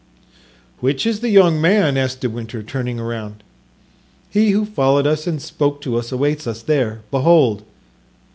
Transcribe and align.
"Which 0.79 1.05
is 1.05 1.19
the 1.19 1.29
young 1.29 1.61
man?" 1.61 1.95
asked 1.95 2.21
De 2.21 2.27
Winter, 2.27 2.63
turning 2.63 2.99
around. 2.99 3.43
"He 4.31 4.49
who 4.49 4.65
followed 4.65 5.05
us 5.05 5.27
and 5.27 5.39
spoke 5.39 5.79
to 5.81 5.95
us 5.95 6.11
awaits 6.11 6.47
us 6.47 6.63
there; 6.63 7.01
behold!" 7.11 7.61